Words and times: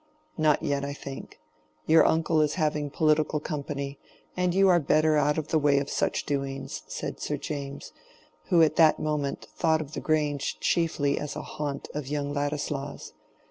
"Not 0.35 0.63
yet, 0.63 0.83
I 0.83 0.93
think. 0.93 1.37
Your 1.85 2.07
uncle 2.07 2.41
is 2.41 2.55
having 2.55 2.89
political 2.89 3.39
company, 3.39 3.99
and 4.35 4.51
you 4.51 4.67
are 4.67 4.79
better 4.79 5.15
out 5.15 5.37
of 5.37 5.49
the 5.49 5.59
way 5.59 5.77
of 5.77 5.91
such 5.91 6.25
doings," 6.25 6.81
said 6.87 7.19
Sir 7.19 7.37
James, 7.37 7.91
who 8.47 8.63
at 8.63 8.77
that 8.77 8.97
moment 8.97 9.45
thought 9.55 9.79
of 9.79 9.93
the 9.93 10.01
Grange 10.01 10.59
chiefly 10.59 11.19
as 11.19 11.35
a 11.35 11.43
haunt 11.43 11.87
of 11.93 12.07
young 12.07 12.33
Ladislaw's. 12.33 13.13